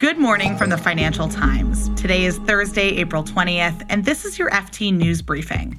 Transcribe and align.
Good 0.00 0.16
morning 0.16 0.56
from 0.56 0.70
the 0.70 0.78
Financial 0.78 1.28
Times. 1.28 1.90
Today 1.90 2.24
is 2.24 2.38
Thursday, 2.38 2.88
April 2.96 3.22
20th, 3.22 3.84
and 3.90 4.02
this 4.02 4.24
is 4.24 4.38
your 4.38 4.48
FT 4.48 4.94
News 4.94 5.20
Briefing. 5.20 5.78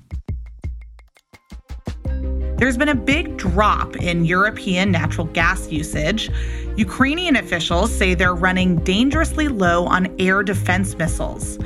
There's 2.58 2.78
been 2.78 2.90
a 2.90 2.96
big 2.96 3.36
drop 3.38 3.96
in 3.96 4.24
European 4.26 4.92
natural 4.92 5.26
gas 5.26 5.72
usage. 5.72 6.30
Ukrainian 6.78 7.36
officials 7.36 7.92
say 7.92 8.14
they're 8.14 8.36
running 8.36 8.76
dangerously 8.84 9.48
low 9.48 9.86
on 9.88 10.16
air 10.22 10.44
defense 10.44 10.96
missiles. 10.96 11.58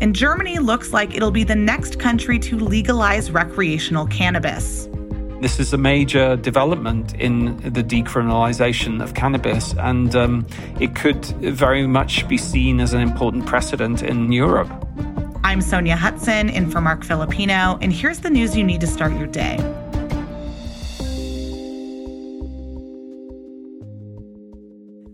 And 0.00 0.12
Germany 0.12 0.58
looks 0.58 0.92
like 0.92 1.14
it'll 1.14 1.30
be 1.30 1.44
the 1.44 1.54
next 1.54 2.00
country 2.00 2.40
to 2.40 2.58
legalize 2.58 3.30
recreational 3.30 4.08
cannabis. 4.08 4.88
This 5.40 5.58
is 5.58 5.72
a 5.72 5.78
major 5.78 6.36
development 6.36 7.14
in 7.14 7.56
the 7.56 7.82
decriminalization 7.82 9.02
of 9.02 9.14
cannabis, 9.14 9.72
and 9.78 10.14
um, 10.14 10.46
it 10.78 10.94
could 10.94 11.24
very 11.24 11.86
much 11.86 12.28
be 12.28 12.36
seen 12.36 12.78
as 12.78 12.92
an 12.92 13.00
important 13.00 13.46
precedent 13.46 14.02
in 14.02 14.32
Europe. 14.32 14.68
I'm 15.42 15.60
Sonja 15.60 15.96
Hutson 15.96 16.52
in 16.52 16.70
for 16.70 16.82
Marc 16.82 17.04
Filippino, 17.04 17.78
and 17.80 17.90
here's 17.90 18.20
the 18.20 18.28
news 18.28 18.54
you 18.54 18.62
need 18.62 18.82
to 18.82 18.86
start 18.86 19.14
your 19.14 19.28
day. 19.28 19.56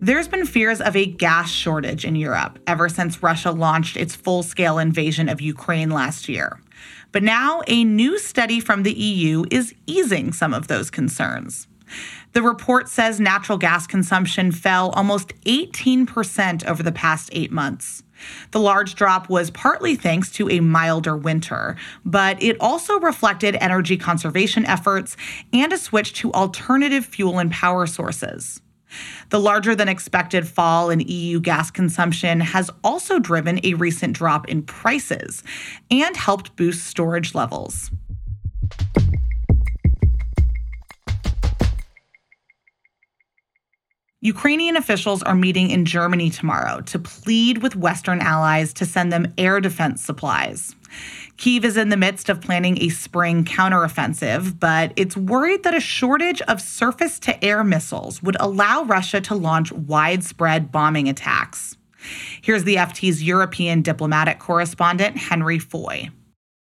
There's 0.00 0.26
been 0.26 0.44
fears 0.44 0.80
of 0.80 0.96
a 0.96 1.06
gas 1.06 1.52
shortage 1.52 2.04
in 2.04 2.16
Europe 2.16 2.58
ever 2.66 2.88
since 2.88 3.22
Russia 3.22 3.52
launched 3.52 3.96
its 3.96 4.16
full 4.16 4.42
scale 4.42 4.78
invasion 4.78 5.28
of 5.28 5.40
Ukraine 5.40 5.90
last 5.90 6.28
year. 6.28 6.58
But 7.16 7.22
now 7.22 7.62
a 7.66 7.82
new 7.82 8.18
study 8.18 8.60
from 8.60 8.82
the 8.82 8.92
EU 8.92 9.46
is 9.50 9.74
easing 9.86 10.34
some 10.34 10.52
of 10.52 10.68
those 10.68 10.90
concerns. 10.90 11.66
The 12.34 12.42
report 12.42 12.90
says 12.90 13.18
natural 13.18 13.56
gas 13.56 13.86
consumption 13.86 14.52
fell 14.52 14.90
almost 14.90 15.32
18% 15.46 16.66
over 16.66 16.82
the 16.82 16.92
past 16.92 17.30
eight 17.32 17.50
months. 17.50 18.02
The 18.50 18.60
large 18.60 18.96
drop 18.96 19.30
was 19.30 19.50
partly 19.50 19.96
thanks 19.96 20.30
to 20.32 20.50
a 20.50 20.60
milder 20.60 21.16
winter, 21.16 21.76
but 22.04 22.42
it 22.42 22.58
also 22.60 23.00
reflected 23.00 23.56
energy 23.62 23.96
conservation 23.96 24.66
efforts 24.66 25.16
and 25.54 25.72
a 25.72 25.78
switch 25.78 26.12
to 26.20 26.34
alternative 26.34 27.06
fuel 27.06 27.38
and 27.38 27.50
power 27.50 27.86
sources. 27.86 28.60
The 29.30 29.40
larger 29.40 29.74
than 29.74 29.88
expected 29.88 30.46
fall 30.46 30.90
in 30.90 31.00
EU 31.00 31.40
gas 31.40 31.70
consumption 31.70 32.40
has 32.40 32.70
also 32.84 33.18
driven 33.18 33.60
a 33.64 33.74
recent 33.74 34.14
drop 34.14 34.48
in 34.48 34.62
prices 34.62 35.42
and 35.90 36.16
helped 36.16 36.56
boost 36.56 36.84
storage 36.84 37.34
levels. 37.34 37.90
Ukrainian 44.26 44.76
officials 44.76 45.22
are 45.22 45.36
meeting 45.36 45.70
in 45.70 45.84
Germany 45.84 46.30
tomorrow 46.30 46.80
to 46.80 46.98
plead 46.98 47.58
with 47.58 47.76
Western 47.76 48.20
allies 48.20 48.72
to 48.72 48.84
send 48.84 49.12
them 49.12 49.32
air 49.38 49.60
defense 49.60 50.02
supplies. 50.02 50.74
Kiev 51.36 51.64
is 51.64 51.76
in 51.76 51.90
the 51.90 51.96
midst 51.96 52.28
of 52.28 52.40
planning 52.40 52.80
a 52.80 52.88
spring 52.88 53.44
counteroffensive, 53.44 54.58
but 54.58 54.92
it's 54.96 55.16
worried 55.16 55.64
that 55.64 55.74
a 55.74 55.80
shortage 55.80 56.40
of 56.42 56.60
surface 56.60 57.18
to 57.20 57.44
air 57.44 57.62
missiles 57.62 58.22
would 58.22 58.36
allow 58.40 58.84
Russia 58.84 59.20
to 59.20 59.34
launch 59.34 59.70
widespread 59.72 60.72
bombing 60.72 61.08
attacks. 61.08 61.76
Here's 62.40 62.64
the 62.64 62.76
FT's 62.76 63.22
European 63.22 63.82
diplomatic 63.82 64.38
correspondent, 64.38 65.16
Henry 65.16 65.58
Foy. 65.58 66.10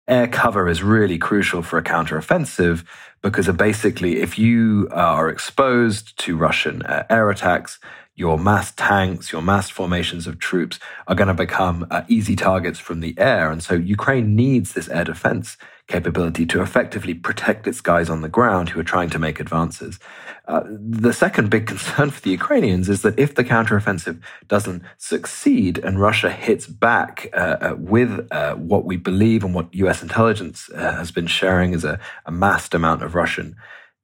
Air 0.07 0.27
cover 0.27 0.67
is 0.67 0.83
really 0.83 1.17
crucial 1.17 1.61
for 1.61 1.77
a 1.77 1.83
counteroffensive 1.83 2.83
because 3.21 3.49
basically, 3.49 4.21
if 4.21 4.39
you 4.39 4.87
are 4.91 5.29
exposed 5.29 6.17
to 6.19 6.37
Russian 6.37 6.81
uh, 6.83 7.03
air 7.09 7.29
attacks, 7.29 7.79
your 8.17 8.39
mass 8.39 8.71
tanks, 8.71 9.31
your 9.31 9.43
mass 9.43 9.69
formations 9.69 10.25
of 10.25 10.39
troops 10.39 10.79
are 11.07 11.15
going 11.15 11.27
to 11.27 11.35
become 11.35 11.85
uh, 11.91 12.01
easy 12.07 12.35
targets 12.35 12.79
from 12.79 12.99
the 12.99 13.13
air. 13.17 13.51
And 13.51 13.61
so 13.61 13.75
Ukraine 13.75 14.35
needs 14.35 14.73
this 14.73 14.89
air 14.89 15.03
defense 15.03 15.55
capability 15.87 16.45
to 16.47 16.61
effectively 16.61 17.13
protect 17.13 17.67
its 17.67 17.79
guys 17.79 18.09
on 18.09 18.21
the 18.21 18.27
ground 18.27 18.69
who 18.69 18.79
are 18.79 18.83
trying 18.83 19.11
to 19.11 19.19
make 19.19 19.39
advances. 19.39 19.99
Uh, 20.47 20.63
the 20.67 21.13
second 21.13 21.51
big 21.51 21.67
concern 21.73 22.09
for 22.09 22.19
the 22.21 22.31
Ukrainians 22.31 22.89
is 22.89 23.03
that 23.03 23.17
if 23.19 23.35
the 23.35 23.43
counteroffensive 23.43 24.19
doesn't 24.47 24.81
succeed 24.97 25.77
and 25.77 26.01
Russia 26.01 26.31
hits 26.31 26.65
back 26.65 27.29
uh, 27.33 27.57
uh 27.61 27.75
with 27.77 28.27
uh, 28.31 28.55
what 28.55 28.83
we 28.83 28.97
believe 28.97 29.43
and 29.43 29.53
what 29.53 29.73
US 29.75 30.01
intelligence 30.01 30.69
uh, 30.73 30.97
has 30.97 31.11
been 31.11 31.27
sharing 31.27 31.75
as 31.75 31.85
a, 31.85 31.99
a 32.25 32.31
massed 32.31 32.73
amount 32.73 33.03
of 33.03 33.13
Russian 33.13 33.55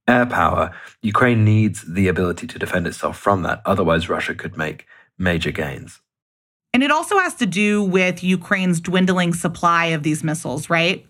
air 0.07 0.25
power, 0.25 0.71
Ukraine 1.01 1.43
needs 1.43 1.83
the 1.83 2.07
ability 2.07 2.47
to 2.47 2.59
defend 2.59 2.87
itself 2.87 3.17
from 3.17 3.43
that. 3.43 3.61
Otherwise, 3.65 4.09
Russia 4.09 4.35
could 4.35 4.57
make 4.57 4.85
major 5.17 5.51
gains. 5.51 5.99
And 6.73 6.81
it 6.81 6.91
also 6.91 7.19
has 7.19 7.35
to 7.35 7.45
do 7.45 7.83
with 7.83 8.23
Ukraine's 8.23 8.81
dwindling 8.81 9.33
supply 9.33 9.87
of 9.87 10.03
these 10.03 10.23
missiles, 10.23 10.69
right? 10.69 11.05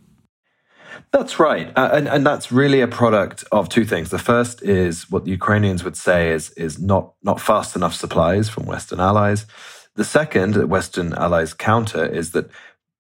That's 1.12 1.40
right. 1.40 1.72
Uh, 1.76 1.90
and, 1.94 2.08
and 2.08 2.26
that's 2.26 2.52
really 2.52 2.82
a 2.82 2.88
product 2.88 3.44
of 3.52 3.70
two 3.70 3.86
things. 3.86 4.10
The 4.10 4.20
first 4.20 4.62
is 4.62 5.10
what 5.10 5.26
the 5.26 5.32
Ukrainians 5.32 5.84
would 5.84 5.96
say 5.96 6.32
is, 6.32 6.50
is 6.52 6.80
not, 6.80 7.14
not 7.24 7.40
fast 7.40 7.76
enough 7.76 7.96
supplies 7.96 8.50
from 8.50 8.66
Western 8.66 9.00
allies. 9.00 9.46
The 9.96 10.04
second 10.04 10.56
that 10.56 10.68
Western 10.68 11.14
allies 11.14 11.54
counter 11.54 12.06
is 12.06 12.32
that 12.32 12.50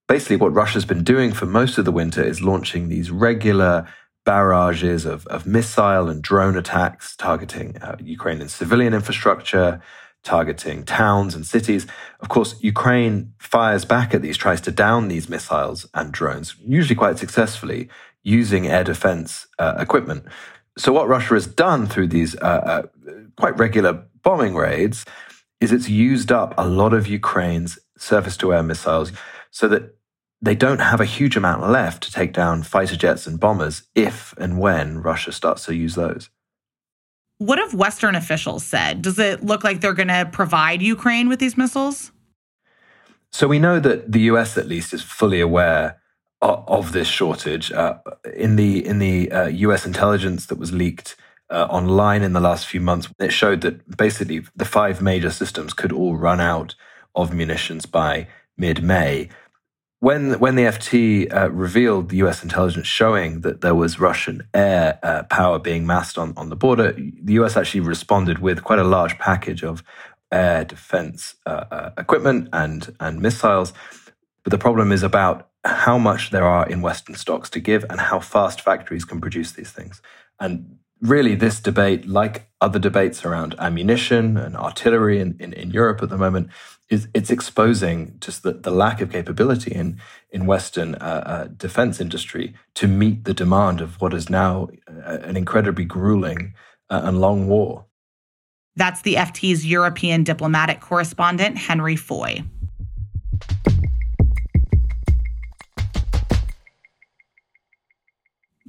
basically 0.08 0.36
what 0.38 0.54
Russia's 0.54 0.86
been 0.86 1.04
doing 1.04 1.34
for 1.34 1.46
most 1.46 1.78
of 1.78 1.86
the 1.86 1.92
winter 1.92 2.24
is 2.24 2.42
launching 2.42 2.88
these 2.88 3.12
regular 3.12 3.88
barrages 4.26 5.06
of, 5.06 5.28
of 5.28 5.46
missile 5.46 6.10
and 6.10 6.22
drone 6.22 6.58
attacks 6.58 7.16
targeting 7.16 7.78
uh, 7.82 7.98
Ukrainian 8.02 8.50
civilian 8.50 8.94
infrastructure, 8.94 9.82
targeting 10.24 10.84
towns 10.84 11.36
and 11.36 11.46
cities. 11.46 11.86
Of 12.22 12.30
course, 12.30 12.56
Ukraine 12.62 13.34
fires 13.38 13.86
back 13.86 14.14
at 14.14 14.22
these, 14.22 14.38
tries 14.38 14.62
to 14.62 14.72
down 14.72 15.08
these 15.08 15.30
missiles 15.30 15.86
and 15.94 16.12
drones, 16.12 16.56
usually 16.66 16.96
quite 16.96 17.20
successfully, 17.20 17.90
using 18.24 18.68
air 18.68 18.84
defense 18.84 19.48
uh, 19.60 19.76
equipment. 19.78 20.26
So, 20.78 20.92
what 20.94 21.08
Russia 21.08 21.36
has 21.36 21.46
done 21.46 21.86
through 21.86 22.08
these 22.08 22.36
uh, 22.38 22.40
uh 22.42 22.82
quite 23.38 23.58
regular 23.58 24.06
bombing 24.24 24.56
raids 24.56 25.06
is 25.60 25.72
it's 25.72 25.90
used 25.90 26.32
up 26.32 26.54
a 26.58 26.68
lot 26.68 26.94
of 26.94 27.08
Ukraine's 27.08 27.78
surface 27.98 28.38
to 28.38 28.54
air 28.54 28.64
missiles 28.64 29.12
so 29.52 29.68
that 29.68 29.96
they 30.44 30.56
don't 30.56 30.80
have 30.80 31.00
a 31.00 31.06
huge 31.06 31.38
amount 31.38 31.70
left 31.70 32.04
to 32.04 32.12
take 32.12 32.34
down 32.34 32.64
fighter 32.64 32.98
jets 32.98 33.26
and 33.26 33.40
bombers 33.40 33.84
if 33.96 34.34
and 34.38 34.60
when 34.60 35.02
Russia 35.02 35.32
starts 35.32 35.66
to 35.66 35.74
use 35.74 35.96
those. 35.96 36.30
What 37.38 37.60
have 37.60 37.74
Western 37.74 38.14
officials 38.14 38.66
said? 38.66 39.02
Does 39.02 39.18
it 39.18 39.44
look 39.44 39.64
like 39.64 39.80
they're 39.80 39.94
going 39.94 40.10
to 40.10 40.30
provide 40.32 40.82
Ukraine 40.82 41.30
with 41.30 41.40
these 41.40 41.58
missiles? 41.58 42.12
So 43.32 43.48
we 43.48 43.58
know 43.58 43.80
that 43.80 44.12
the 44.12 44.20
US, 44.32 44.58
at 44.58 44.68
least, 44.68 44.94
is 44.94 45.02
fully 45.02 45.40
aware 45.40 46.02
of, 46.42 46.66
of 46.68 46.92
this 46.92 47.08
shortage. 47.08 47.72
Uh, 47.72 48.00
in 48.36 48.58
the 48.58 48.86
in 48.86 49.00
the 49.00 49.32
uh, 49.32 49.48
US 49.48 49.86
intelligence 49.86 50.48
that 50.48 50.60
was 50.60 50.74
leaked 50.74 51.16
uh, 51.50 51.68
online 51.70 52.22
in 52.22 52.34
the 52.34 52.42
last 52.42 52.68
few 52.68 52.82
months, 52.82 53.08
it 53.18 53.32
showed 53.32 53.62
that 53.62 53.98
basically 53.98 54.44
the 54.56 54.66
five 54.66 55.02
major 55.02 55.32
systems 55.32 55.74
could 55.74 55.94
all 55.94 56.18
run 56.18 56.42
out 56.42 56.76
of 57.16 57.34
munitions 57.34 57.86
by 57.86 58.28
mid 58.58 58.84
May 58.84 59.30
when 60.04 60.38
when 60.38 60.56
the 60.56 60.64
FT 60.64 61.34
uh, 61.34 61.50
revealed 61.50 62.10
the 62.10 62.18
U.S. 62.18 62.44
intelligence 62.44 62.88
showing 62.88 63.40
that 63.40 63.62
there 63.62 63.74
was 63.74 64.02
Russian 64.02 64.46
air 64.54 65.00
uh, 65.02 65.24
power 65.24 65.60
being 65.60 65.88
massed 65.88 66.18
on, 66.18 66.34
on 66.36 66.50
the 66.50 66.58
border, 66.58 66.92
the 66.92 67.34
U.S. 67.40 67.56
actually 67.56 67.80
responded 67.80 68.40
with 68.40 68.66
quite 68.66 68.80
a 68.80 68.84
large 68.84 69.18
package 69.18 69.64
of 69.64 69.82
air 70.30 70.66
defense 70.66 71.36
uh, 71.46 71.64
uh, 71.72 71.90
equipment 71.98 72.50
and 72.52 72.94
and 73.00 73.22
missiles. 73.22 73.72
But 74.44 74.52
the 74.52 74.58
problem 74.58 74.92
is 74.92 75.04
about 75.04 75.48
how 75.64 75.98
much 75.98 76.32
there 76.32 76.44
are 76.44 76.68
in 76.68 76.82
Western 76.82 77.16
stocks 77.16 77.50
to 77.52 77.62
give 77.62 77.86
and 77.90 78.02
how 78.02 78.20
fast 78.20 78.60
factories 78.60 79.06
can 79.06 79.22
produce 79.22 79.54
these 79.54 79.72
things. 79.72 80.02
And 80.38 80.80
really, 81.04 81.36
this 81.36 81.60
debate, 81.60 82.08
like 82.08 82.50
other 82.62 82.80
debates 82.80 83.26
around 83.26 83.56
ammunition 83.60 84.38
and 84.38 84.56
artillery 84.56 85.20
in, 85.20 85.36
in, 85.40 85.54
in 85.54 85.70
Europe 85.70 86.02
at 86.02 86.10
the 86.10 86.18
moment, 86.18 86.50
is 86.90 87.08
it's 87.14 87.30
exposing 87.30 88.16
just 88.20 88.44
the, 88.44 88.54
the 88.54 88.72
lack 88.72 89.02
of 89.02 89.12
capability 89.12 89.72
in 89.72 90.00
in 90.32 90.46
Western 90.46 90.96
uh, 90.96 91.24
uh, 91.26 91.48
defense 91.58 92.00
industry 92.02 92.54
to 92.76 92.88
meet 92.88 93.26
the 93.26 93.34
demand 93.34 93.82
of 93.82 94.02
what 94.02 94.14
is 94.14 94.30
now 94.30 94.70
uh, 94.88 95.20
an 95.24 95.38
incredibly 95.38 95.86
grueling 95.86 96.54
uh, 96.90 97.02
and 97.04 97.22
long 97.22 97.48
war. 97.48 97.86
That's 98.76 99.02
the 99.04 99.16
FT's 99.16 99.66
European 99.66 100.24
diplomatic 100.24 100.82
correspondent 100.82 101.58
Henry 101.58 101.96
Foy. 101.96 102.44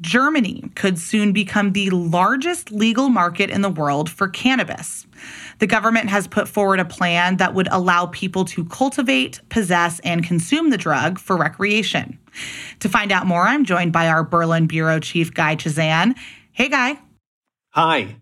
Germany 0.01 0.71
could 0.75 0.99
soon 0.99 1.33
become 1.33 1.73
the 1.73 1.91
largest 1.91 2.73
legal 2.73 3.09
market 3.09 3.49
in 3.49 3.63
the 3.63 3.69
world 3.69 4.11
for 4.11 4.29
cannabis. 4.29 5.07
The 5.61 5.69
government 5.69 6.11
has 6.11 6.27
put 6.27 6.49
forward 6.49 6.81
a 6.81 6.85
plan 6.85 7.37
that 7.37 7.55
would 7.55 7.69
allow 7.71 8.07
people 8.07 8.45
to 8.47 8.65
cultivate, 8.65 9.41
possess, 9.51 10.01
and 10.01 10.25
consume 10.25 10.71
the 10.71 10.77
drug 10.77 11.19
for 11.21 11.37
recreation. 11.37 12.19
To 12.81 12.89
find 12.89 13.13
out 13.13 13.27
more, 13.27 13.43
I'm 13.43 13.65
joined 13.65 13.93
by 13.93 14.09
our 14.09 14.25
Berlin 14.25 14.67
Bureau 14.67 14.99
Chief, 14.99 15.33
Guy 15.33 15.55
Chazan. 15.55 16.15
Hey, 16.51 16.69
Guy. 16.69 16.99
Hi. 17.71 18.17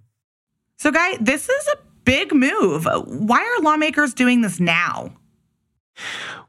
So, 0.77 0.91
Guy, 0.91 1.17
this 1.21 1.49
is 1.49 1.69
a 1.69 1.79
big 2.05 2.35
move. 2.35 2.87
Why 3.07 3.41
are 3.41 3.63
lawmakers 3.63 4.13
doing 4.13 4.43
this 4.43 4.61
now? 4.61 5.15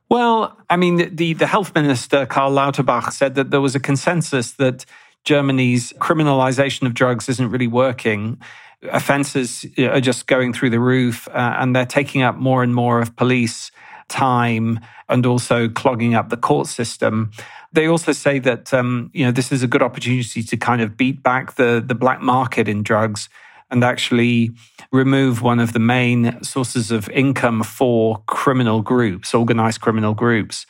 Well, 0.09 0.57
I 0.69 0.75
mean, 0.75 1.15
the, 1.15 1.33
the 1.33 1.47
health 1.47 1.73
minister, 1.73 2.25
Karl 2.25 2.51
Lauterbach, 2.51 3.11
said 3.13 3.35
that 3.35 3.51
there 3.51 3.61
was 3.61 3.73
a 3.73 3.79
consensus 3.79 4.51
that 4.53 4.85
Germany's 5.23 5.93
criminalization 5.93 6.85
of 6.85 6.93
drugs 6.93 7.29
isn't 7.29 7.49
really 7.49 7.67
working. 7.67 8.39
Offenses 8.83 9.65
are 9.77 10.01
just 10.01 10.27
going 10.27 10.53
through 10.53 10.71
the 10.71 10.79
roof, 10.79 11.27
uh, 11.29 11.55
and 11.59 11.75
they're 11.75 11.85
taking 11.85 12.21
up 12.21 12.35
more 12.35 12.63
and 12.63 12.75
more 12.75 12.99
of 12.99 13.15
police 13.15 13.71
time 14.09 14.79
and 15.07 15.25
also 15.25 15.69
clogging 15.69 16.15
up 16.15 16.29
the 16.29 16.37
court 16.37 16.67
system. 16.67 17.31
They 17.71 17.87
also 17.87 18.11
say 18.11 18.39
that 18.39 18.73
um, 18.73 19.09
you 19.13 19.25
know 19.25 19.31
this 19.31 19.51
is 19.51 19.63
a 19.63 19.67
good 19.67 19.81
opportunity 19.81 20.43
to 20.43 20.57
kind 20.57 20.81
of 20.81 20.97
beat 20.97 21.23
back 21.23 21.55
the 21.55 21.83
the 21.85 21.95
black 21.95 22.21
market 22.21 22.67
in 22.67 22.83
drugs 22.83 23.29
and 23.71 23.83
actually 23.83 24.51
remove 24.91 25.41
one 25.41 25.59
of 25.59 25.73
the 25.73 25.79
main 25.79 26.41
sources 26.43 26.91
of 26.91 27.09
income 27.09 27.63
for 27.63 28.21
criminal 28.27 28.81
groups, 28.81 29.33
organized 29.33 29.81
criminal 29.81 30.13
groups. 30.13 30.67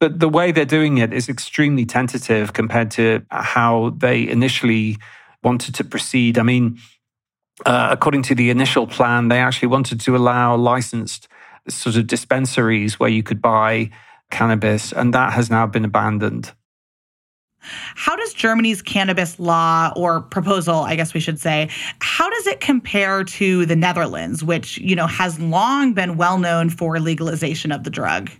But 0.00 0.18
the 0.18 0.28
way 0.28 0.50
they're 0.50 0.64
doing 0.64 0.98
it 0.98 1.12
is 1.12 1.28
extremely 1.28 1.84
tentative 1.84 2.54
compared 2.54 2.90
to 2.92 3.22
how 3.30 3.94
they 3.98 4.26
initially 4.26 4.96
wanted 5.42 5.74
to 5.76 5.84
proceed. 5.84 6.38
I 6.38 6.42
mean, 6.42 6.78
uh, 7.66 7.88
according 7.92 8.22
to 8.22 8.34
the 8.34 8.48
initial 8.48 8.86
plan, 8.86 9.28
they 9.28 9.38
actually 9.38 9.68
wanted 9.68 10.00
to 10.00 10.16
allow 10.16 10.56
licensed 10.56 11.28
sort 11.68 11.96
of 11.96 12.06
dispensaries 12.06 12.98
where 12.98 13.10
you 13.10 13.22
could 13.22 13.42
buy 13.42 13.90
cannabis, 14.30 14.92
and 14.92 15.12
that 15.12 15.34
has 15.34 15.50
now 15.50 15.66
been 15.66 15.84
abandoned. 15.84 16.52
How 17.60 18.16
does 18.16 18.32
Germany's 18.32 18.80
cannabis 18.80 19.38
law 19.38 19.92
or 19.94 20.22
proposal, 20.22 20.76
I 20.76 20.96
guess 20.96 21.12
we 21.12 21.20
should 21.20 21.38
say, 21.38 21.68
how 22.00 22.30
does 22.30 22.46
it 22.46 22.60
compare 22.60 23.22
to 23.22 23.66
the 23.66 23.76
Netherlands, 23.76 24.42
which, 24.42 24.78
you 24.78 24.96
know, 24.96 25.06
has 25.06 25.38
long 25.38 25.92
been 25.92 26.16
well 26.16 26.38
known 26.38 26.70
for 26.70 26.98
legalization 26.98 27.70
of 27.70 27.84
the 27.84 27.90
drug? 27.90 28.30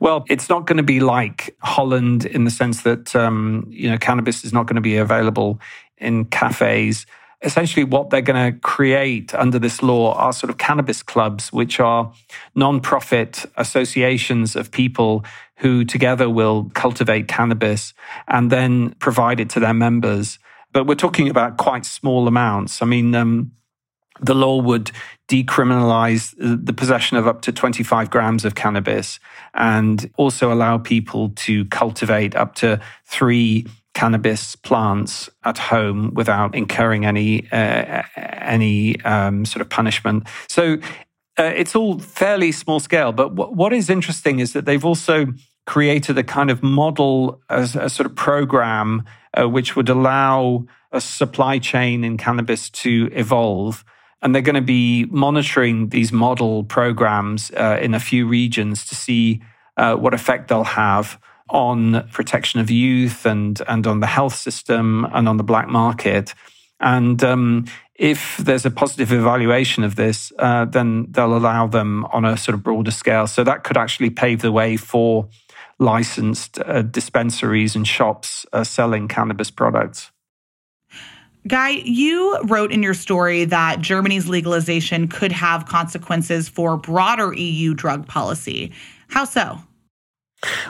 Well, 0.00 0.24
it's 0.28 0.48
not 0.48 0.66
going 0.66 0.76
to 0.76 0.82
be 0.82 1.00
like 1.00 1.56
Holland 1.60 2.24
in 2.24 2.44
the 2.44 2.50
sense 2.50 2.82
that 2.82 3.14
um, 3.14 3.66
you 3.68 3.90
know 3.90 3.98
cannabis 3.98 4.44
is 4.44 4.52
not 4.52 4.66
going 4.66 4.76
to 4.76 4.80
be 4.80 4.96
available 4.96 5.60
in 5.98 6.24
cafes. 6.26 7.06
Essentially, 7.42 7.84
what 7.84 8.10
they're 8.10 8.22
going 8.22 8.52
to 8.52 8.58
create 8.60 9.34
under 9.34 9.58
this 9.58 9.82
law 9.82 10.14
are 10.14 10.32
sort 10.32 10.50
of 10.50 10.56
cannabis 10.56 11.02
clubs, 11.02 11.52
which 11.52 11.78
are 11.78 12.12
non-profit 12.54 13.44
associations 13.56 14.56
of 14.56 14.70
people 14.70 15.24
who 15.56 15.84
together 15.84 16.30
will 16.30 16.70
cultivate 16.74 17.28
cannabis 17.28 17.94
and 18.28 18.50
then 18.50 18.94
provide 18.98 19.38
it 19.38 19.50
to 19.50 19.60
their 19.60 19.74
members. 19.74 20.38
But 20.72 20.86
we're 20.86 20.94
talking 20.94 21.28
about 21.28 21.56
quite 21.56 21.84
small 21.86 22.26
amounts. 22.26 22.82
I 22.82 22.86
mean, 22.86 23.14
um, 23.14 23.52
the 24.20 24.34
law 24.34 24.60
would 24.60 24.90
decriminalize 25.28 26.34
the 26.38 26.72
possession 26.72 27.16
of 27.16 27.26
up 27.26 27.42
to 27.42 27.52
25 27.52 28.10
grams 28.10 28.44
of 28.44 28.54
cannabis 28.54 29.18
and 29.54 30.10
also 30.16 30.52
allow 30.52 30.78
people 30.78 31.30
to 31.30 31.64
cultivate 31.66 32.36
up 32.36 32.54
to 32.54 32.80
three 33.04 33.66
cannabis 33.94 34.54
plants 34.56 35.28
at 35.44 35.58
home 35.58 36.12
without 36.14 36.54
incurring 36.54 37.06
any 37.06 37.50
uh, 37.50 38.02
any 38.16 39.00
um, 39.02 39.44
sort 39.44 39.62
of 39.62 39.70
punishment. 39.70 40.26
So 40.48 40.78
uh, 41.38 41.52
it's 41.56 41.74
all 41.74 41.98
fairly 41.98 42.52
small 42.52 42.78
scale. 42.78 43.12
But 43.12 43.34
w- 43.34 43.54
what 43.54 43.72
is 43.72 43.90
interesting 43.90 44.38
is 44.38 44.52
that 44.52 44.64
they've 44.64 44.84
also 44.84 45.26
created 45.66 46.16
a 46.16 46.22
kind 46.22 46.50
of 46.50 46.62
model, 46.62 47.40
as 47.50 47.74
a 47.74 47.88
sort 47.88 48.06
of 48.06 48.14
program, 48.14 49.04
uh, 49.38 49.48
which 49.48 49.74
would 49.76 49.88
allow 49.88 50.64
a 50.92 51.00
supply 51.00 51.58
chain 51.58 52.04
in 52.04 52.16
cannabis 52.16 52.70
to 52.70 53.10
evolve 53.12 53.84
and 54.26 54.34
they're 54.34 54.42
going 54.42 54.56
to 54.56 54.60
be 54.60 55.04
monitoring 55.04 55.90
these 55.90 56.10
model 56.10 56.64
programs 56.64 57.52
uh, 57.52 57.78
in 57.80 57.94
a 57.94 58.00
few 58.00 58.26
regions 58.26 58.84
to 58.84 58.96
see 58.96 59.40
uh, 59.76 59.94
what 59.94 60.14
effect 60.14 60.48
they'll 60.48 60.64
have 60.64 61.16
on 61.48 62.08
protection 62.08 62.58
of 62.58 62.68
youth 62.68 63.24
and, 63.24 63.62
and 63.68 63.86
on 63.86 64.00
the 64.00 64.06
health 64.08 64.34
system 64.34 65.06
and 65.12 65.28
on 65.28 65.36
the 65.36 65.44
black 65.44 65.68
market. 65.68 66.34
And 66.80 67.22
um, 67.22 67.66
if 67.94 68.38
there's 68.38 68.66
a 68.66 68.70
positive 68.72 69.12
evaluation 69.12 69.84
of 69.84 69.94
this, 69.94 70.32
uh, 70.40 70.64
then 70.64 71.06
they'll 71.12 71.36
allow 71.36 71.68
them 71.68 72.04
on 72.06 72.24
a 72.24 72.36
sort 72.36 72.56
of 72.56 72.64
broader 72.64 72.90
scale. 72.90 73.28
So 73.28 73.44
that 73.44 73.62
could 73.62 73.76
actually 73.76 74.10
pave 74.10 74.42
the 74.42 74.50
way 74.50 74.76
for 74.76 75.28
licensed 75.78 76.58
uh, 76.58 76.82
dispensaries 76.82 77.76
and 77.76 77.86
shops 77.86 78.44
uh, 78.52 78.64
selling 78.64 79.06
cannabis 79.06 79.52
products. 79.52 80.10
Guy, 81.46 81.70
you 81.84 82.38
wrote 82.44 82.72
in 82.72 82.82
your 82.82 82.94
story 82.94 83.44
that 83.44 83.80
Germany's 83.80 84.28
legalization 84.28 85.06
could 85.06 85.32
have 85.32 85.66
consequences 85.66 86.48
for 86.48 86.76
broader 86.76 87.32
EU 87.34 87.74
drug 87.74 88.06
policy. 88.06 88.72
How 89.08 89.24
so? 89.24 89.60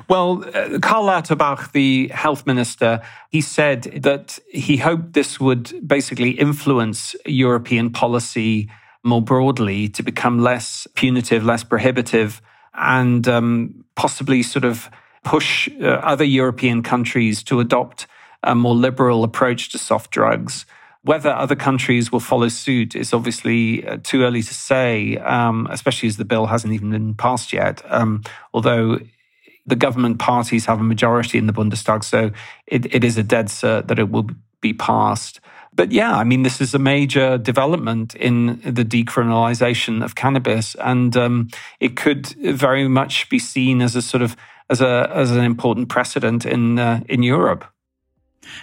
Well, 0.09 0.45
uh, 0.55 0.79
Karl 0.81 1.05
Lauterbach, 1.05 1.73
the 1.73 2.09
health 2.09 2.47
minister, 2.47 3.03
he 3.31 3.41
said 3.41 3.83
that 4.03 4.39
he 4.51 4.77
hoped 4.77 5.13
this 5.13 5.41
would 5.41 5.87
basically 5.87 6.31
influence 6.31 7.17
European 7.25 7.91
policy 7.91 8.71
more 9.03 9.23
broadly 9.23 9.89
to 9.89 10.03
become 10.03 10.41
less 10.41 10.87
punitive, 10.95 11.45
less 11.45 11.65
prohibitive, 11.65 12.43
and 12.75 13.27
um, 13.29 13.85
possibly 13.95 14.43
sort 14.43 14.65
of 14.65 14.91
push 15.25 15.69
uh, 15.81 15.87
other 15.87 16.25
European 16.25 16.83
countries 16.83 17.43
to 17.45 17.61
adopt 17.61 18.07
a 18.47 18.55
more 18.55 18.75
liberal 18.75 19.25
approach 19.25 19.71
to 19.71 19.79
soft 19.79 20.11
drugs. 20.11 20.65
Whether 21.03 21.31
other 21.31 21.55
countries 21.55 22.11
will 22.11 22.21
follow 22.21 22.49
suit 22.49 22.97
is 22.97 23.13
obviously 23.13 23.87
uh, 23.87 23.99
too 24.03 24.23
early 24.23 24.43
to 24.43 24.55
say, 24.55 25.19
um, 25.19 25.69
especially 25.71 26.09
as 26.09 26.17
the 26.17 26.25
bill 26.25 26.47
hasn't 26.47 26.73
even 26.73 26.91
been 26.91 27.15
passed 27.15 27.53
yet. 27.53 27.83
Um, 27.93 28.23
although 28.53 28.99
the 29.67 29.77
government 29.77 30.19
parties 30.19 30.67
have 30.67 30.81
a 30.81 30.85
majority 30.85 31.39
in 31.39 31.47
the 31.47 31.53
Bundestag, 31.53 32.03
so 32.03 32.31
it, 32.67 32.93
it 32.95 33.05
is 33.05 33.19
a 33.19 33.23
dead 33.23 33.47
cert 33.47 33.89
that 33.89 33.99
it 33.99 34.11
will 34.11 34.31
be 34.61 34.73
passed. 34.73 35.41
But 35.73 35.93
yeah, 35.93 36.17
I 36.17 36.25
mean, 36.25 36.43
this 36.43 36.61
is 36.61 36.75
a 36.75 36.79
major 36.79 37.37
development 37.37 38.15
in 38.15 38.61
the 38.63 38.85
decriminalization 38.85 40.03
of 40.03 40.15
cannabis, 40.15 40.75
and 40.77 41.15
um, 41.17 41.49
it 41.81 41.97
could 41.97 42.29
very 42.29 42.89
much 42.89 43.29
be 43.29 43.39
seen 43.39 43.83
as 43.83 43.95
a 43.95 44.03
sort 44.03 44.23
of 44.23 44.37
as 44.71 44.81
a 44.81 45.11
as 45.15 45.31
an 45.31 45.45
important 45.45 45.89
precedent 45.89 46.47
in 46.47 46.79
uh, 46.79 47.01
in 47.09 47.23
Europe. 47.23 47.65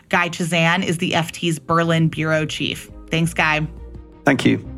Guy 0.10 0.30
Chazan 0.30 0.86
is 0.86 0.98
the 0.98 1.12
FT's 1.12 1.60
Berlin 1.60 2.08
bureau 2.08 2.46
chief. 2.46 2.90
Thanks, 3.10 3.34
Guy. 3.34 3.68
Thank 4.26 4.46
you. 4.46 4.70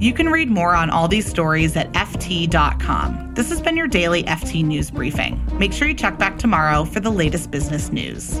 You 0.00 0.12
can 0.12 0.28
read 0.28 0.48
more 0.48 0.76
on 0.76 0.90
all 0.90 1.08
these 1.08 1.28
stories 1.28 1.76
at 1.76 1.92
FT.com. 1.92 3.34
This 3.34 3.48
has 3.48 3.60
been 3.60 3.76
your 3.76 3.88
daily 3.88 4.22
FT 4.22 4.64
News 4.64 4.92
Briefing. 4.92 5.44
Make 5.58 5.72
sure 5.72 5.88
you 5.88 5.94
check 5.94 6.18
back 6.18 6.38
tomorrow 6.38 6.84
for 6.84 7.00
the 7.00 7.10
latest 7.10 7.50
business 7.50 7.90
news. 7.90 8.40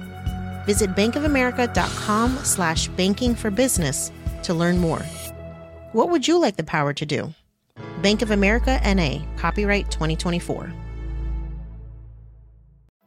Visit 0.65 0.95
bankofamerica.com 0.95 2.37
slash 2.43 2.87
banking 2.89 3.35
for 3.35 3.51
business 3.51 4.11
to 4.43 4.53
learn 4.53 4.77
more. 4.77 5.01
What 5.93 6.09
would 6.09 6.27
you 6.27 6.39
like 6.39 6.57
the 6.57 6.63
power 6.63 6.93
to 6.93 7.05
do? 7.05 7.33
Bank 8.01 8.21
of 8.21 8.31
America 8.31 8.79
NA, 8.83 9.19
copyright 9.37 9.91
2024. 9.91 10.73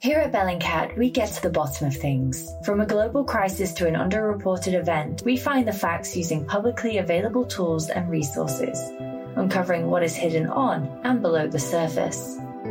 Here 0.05 0.19
at 0.19 0.33
Bellingcat, 0.33 0.99
we 0.99 1.09
get 1.09 1.33
to 1.33 1.43
the 1.43 1.49
bottom 1.49 1.87
of 1.87 1.97
things. 1.97 2.47
From 2.67 2.83
a 2.83 2.87
global 2.87 3.25
crisis 3.25 3.73
to 3.73 3.89
an 3.89 3.95
underreported 3.95 4.75
event, 4.75 5.23
we 5.25 5.39
find 5.39 5.67
the 5.67 5.73
facts 5.73 6.15
using 6.15 6.45
publicly 6.45 6.99
available 6.99 7.47
tools 7.47 7.89
and 7.89 8.11
resources, 8.11 8.79
uncovering 9.37 9.89
what 9.89 10.03
is 10.03 10.15
hidden 10.15 10.47
on 10.47 11.01
and 11.05 11.23
below 11.23 11.47
the 11.49 11.59
surface. 11.59 12.37